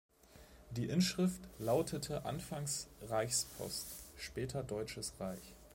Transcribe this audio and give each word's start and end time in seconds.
Die 0.71 0.87
Inschrift 0.89 1.47
lautete 1.59 2.25
anfangs 2.25 2.87
"Reichspost", 3.03 3.85
später 4.17 4.63
"Deutsches 4.63 5.13
Reich". 5.19 5.53